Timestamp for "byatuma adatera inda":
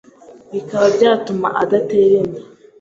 0.95-2.41